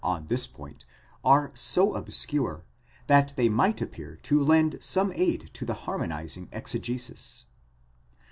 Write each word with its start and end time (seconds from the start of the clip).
847 0.03 0.17
on 0.17 0.27
this 0.29 0.47
point 0.47 0.85
are 1.23 1.51
so 1.53 1.93
obscure, 1.93 2.63
that 3.05 3.33
they 3.35 3.47
might 3.49 3.83
appear 3.83 4.15
to 4.23 4.43
lend 4.43 4.77
some 4.81 5.11
aid 5.13 5.51
to 5.53 5.63
the 5.63 5.75
harmonizing 5.85 6.49
exegesis. 6.51 7.45